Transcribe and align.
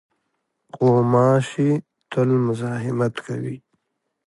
غوماشې 0.77 1.69
تل 2.11 2.29
مزاحمت 2.45 3.13
کوي. 3.25 3.55